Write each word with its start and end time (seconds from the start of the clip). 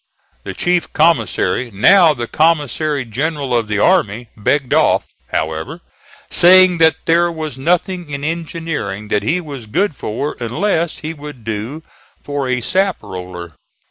The 0.43 0.55
chief 0.55 0.91
commissary, 0.93 1.69
now 1.69 2.15
the 2.15 2.25
Commissary 2.25 3.05
General 3.05 3.53
of 3.55 3.67
the 3.67 3.77
Army, 3.77 4.29
begged 4.35 4.73
off, 4.73 5.13
however, 5.31 5.81
saying 6.27 6.79
that 6.79 6.95
there 7.05 7.31
was 7.31 7.55
nothing 7.55 8.09
in 8.09 8.23
engineering 8.23 9.09
that 9.09 9.21
he 9.21 9.39
was 9.39 9.67
good 9.67 9.95
for 9.95 10.35
unless 10.39 10.97
he 10.97 11.13
would 11.13 11.43
do 11.43 11.83
for 12.23 12.47
a 12.47 12.61
sap 12.61 12.97
roller. 13.03 13.53